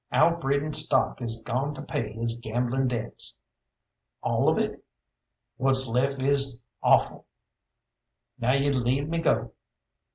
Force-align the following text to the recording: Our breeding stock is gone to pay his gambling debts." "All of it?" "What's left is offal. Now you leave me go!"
Our 0.11 0.35
breeding 0.35 0.73
stock 0.73 1.21
is 1.21 1.41
gone 1.43 1.75
to 1.75 1.81
pay 1.83 2.11
his 2.13 2.39
gambling 2.41 2.87
debts." 2.87 3.35
"All 4.23 4.49
of 4.49 4.57
it?" 4.57 4.83
"What's 5.57 5.85
left 5.87 6.19
is 6.19 6.59
offal. 6.81 7.27
Now 8.39 8.53
you 8.53 8.73
leave 8.73 9.07
me 9.07 9.19
go!" 9.19 9.51